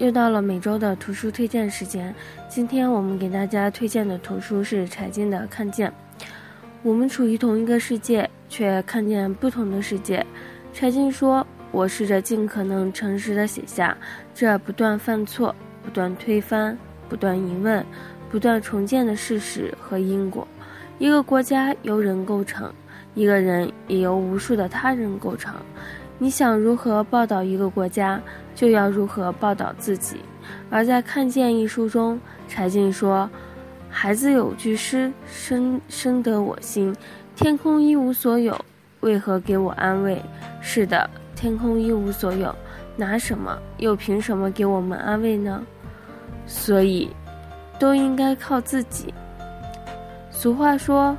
[0.00, 2.14] 又到了每周的图书推荐时间。
[2.48, 5.90] 今天我们给大家推荐的图书是柴静的《看见》。
[6.82, 10.24] 我们处于同一个世界，却看见不同的世界。
[10.72, 13.94] 柴静说：“我试着尽可能诚实地写下
[14.34, 15.54] 这不断犯错、
[15.84, 16.76] 不断推翻、
[17.06, 17.84] 不断疑问、
[18.30, 20.48] 不断重建的事实和因果。
[20.98, 22.72] 一个国家由人构成，
[23.14, 25.54] 一个人也由无数的他人构成。
[26.22, 28.20] 你想如何报道一个国家，
[28.54, 30.18] 就要如何报道自己。”
[30.68, 33.28] 而在《看见》一书中，柴静说。
[33.92, 36.94] 孩子有句诗，深深得我心：
[37.34, 38.56] 天空一无所有，
[39.00, 40.22] 为何给我安慰？
[40.60, 42.54] 是的，天空一无所有，
[42.96, 45.64] 拿什么又凭什么给我们安慰呢？
[46.46, 47.10] 所以，
[47.80, 49.12] 都应该靠自己。
[50.30, 51.16] 俗话说，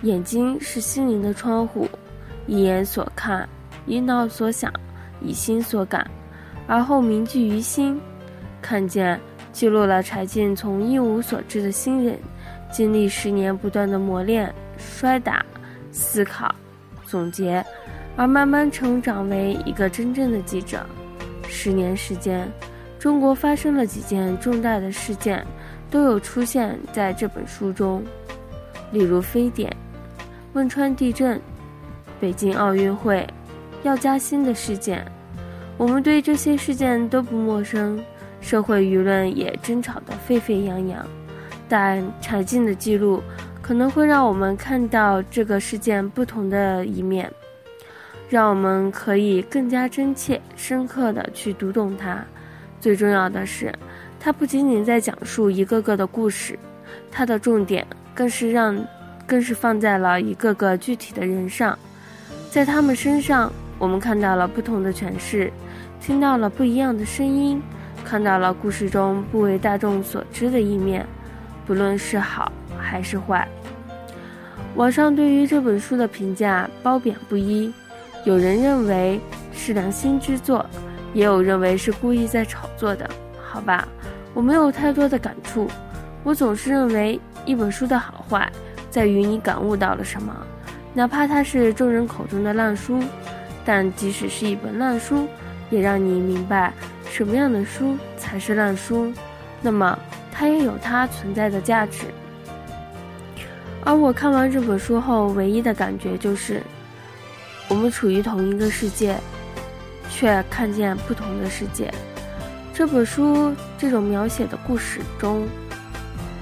[0.00, 1.86] 眼睛是心灵的窗户，
[2.46, 3.46] 一眼所看，
[3.88, 4.72] 以脑所想，
[5.20, 6.08] 以心所感，
[6.66, 8.00] 而后铭记于心，
[8.62, 9.18] 看见。
[9.50, 12.16] 记录了柴静从一无所知的新人，
[12.70, 15.44] 经历十年不断的磨练、摔打、
[15.90, 16.54] 思考、
[17.04, 17.64] 总结，
[18.14, 20.86] 而慢慢成长为一个真正的记者。
[21.48, 22.48] 十年时间，
[23.00, 25.44] 中国发生了几件重大的事件，
[25.90, 28.04] 都有出现在这本书中，
[28.92, 29.74] 例如非典、
[30.52, 31.40] 汶川地震、
[32.20, 33.26] 北京奥运会、
[33.88, 35.02] 要加薪的事件，
[35.78, 37.98] 我们对这些事件都不陌生。
[38.40, 41.04] 社会舆论也争吵得沸沸扬扬，
[41.68, 43.20] 但柴静的记录
[43.60, 47.28] 可能会让我们看到这个事件不同的一面，
[48.28, 52.24] 让我们可以更加真切、深刻地去读懂它。
[52.80, 53.74] 最重要的是，
[54.20, 56.56] 它不仅仅在讲述一个个的故事，
[57.10, 58.78] 它的重点更是让，
[59.26, 61.76] 更是放在了一个个具体的人上，
[62.52, 65.52] 在他们身上，我们看到了不同的诠释，
[66.00, 67.62] 听到了不一样的声音。
[68.04, 71.06] 看到了故事中不为大众所知的一面，
[71.66, 73.46] 不论是好还是坏。
[74.76, 77.72] 网上对于这本书的评价褒贬不一，
[78.24, 79.20] 有人认为
[79.52, 80.64] 是良心之作，
[81.12, 83.08] 也有认为是故意在炒作的。
[83.42, 83.86] 好吧，
[84.32, 85.68] 我没有太多的感触。
[86.24, 88.50] 我总是认为一本书的好坏
[88.90, 90.34] 在于你感悟到了什么，
[90.94, 93.02] 哪怕它是众人口中的烂书，
[93.68, 95.28] 但即使是一本烂书，
[95.68, 96.72] 也让你明白。
[97.10, 99.12] 什么样的书才是烂书？
[99.60, 99.98] 那么
[100.32, 102.06] 它也有它存在的价值。
[103.84, 106.62] 而我看完这本书后，唯一的感觉就是，
[107.68, 109.18] 我们处于同一个世界，
[110.08, 111.92] 却看见不同的世界。
[112.72, 115.46] 这本书这种描写的故事中，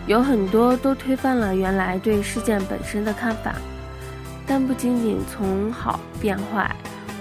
[0.06, 3.56] 有很多都推翻了原来对事件本身的看法，
[4.47, 6.70] 但不仅仅从好变坏，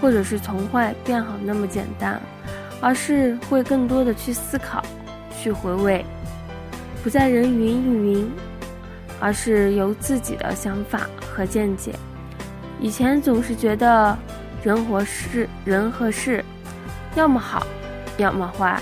[0.01, 2.21] 或者是从坏变好那么简单。
[2.81, 4.83] 而是会更多的去思考，
[5.31, 6.05] 去回味，
[7.01, 8.31] 不再人云亦云，
[9.19, 11.95] 而是有自己的想法和见解。
[12.79, 14.15] 以前总是觉得
[14.61, 16.43] 人和事，人和事，
[17.15, 17.65] 要么好，
[18.17, 18.79] 要么坏，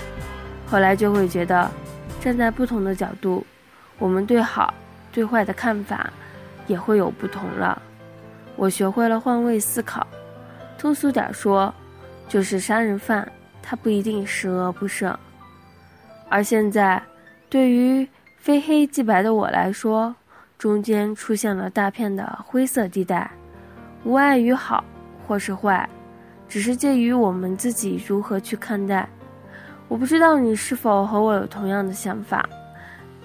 [0.66, 1.70] 后来就会觉得，
[2.20, 3.46] 站在不同的角度，
[3.98, 4.74] 我们对好
[5.12, 6.12] 对坏的看法
[6.66, 7.80] 也会有不同了。
[8.56, 10.06] 我学会了换位思考，
[10.78, 11.72] 通俗点说，
[12.28, 13.30] 就是杀人犯。
[13.66, 15.16] 他不一定十恶不赦，
[16.28, 17.02] 而现在，
[17.48, 20.14] 对于非黑即白的我来说，
[20.58, 23.30] 中间出现了大片的灰色地带，
[24.04, 24.84] 无碍于好
[25.26, 25.88] 或是坏，
[26.46, 29.08] 只是介于我们自己如何去看待。
[29.88, 32.46] 我不知道你是否和我有同样的想法。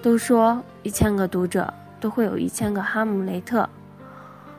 [0.00, 3.68] 都说一千个读者都会有一千个哈姆雷特，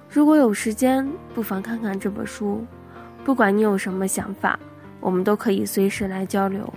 [0.08, 2.64] 如果有时间，不妨看看这本书，
[3.24, 4.60] 不管你有什么想法。
[5.02, 6.72] 我们都可以随时来交流。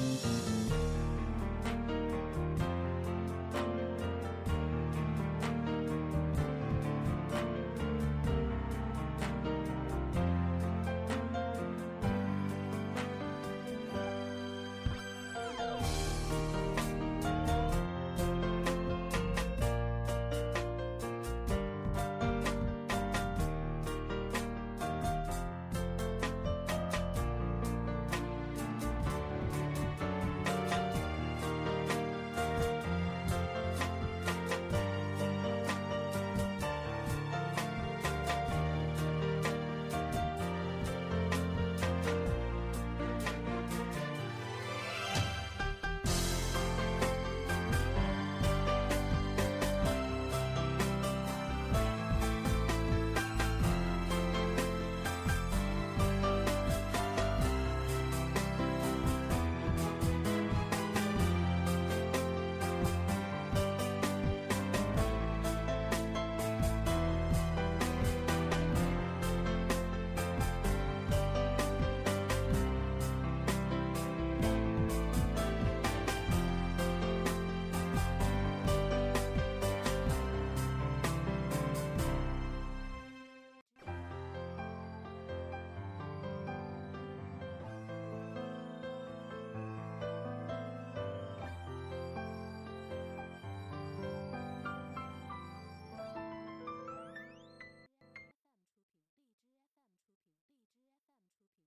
[0.00, 0.67] Música